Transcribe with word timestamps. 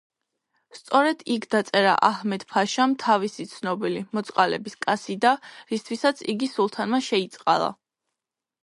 სწორედ 0.77 1.19
იქ 1.33 1.43
დაწერა 1.51 1.91
აჰმედ-ფაშამ 2.09 2.97
თავისი 3.05 3.45
ცნობილი 3.53 4.03
„მოწყალების 4.19 4.79
კასიდა“, 4.89 5.37
რისთვისაც 5.75 6.27
იგი 6.37 6.53
სულთანმა 6.57 7.05
შეიწყალა. 7.13 7.75